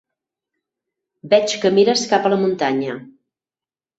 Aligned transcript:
Veig 1.33 1.53
que 1.65 1.71
mires 1.77 2.05
cap 2.13 2.25
a 2.29 2.33
la 2.35 2.39
muntanya. 2.45 2.95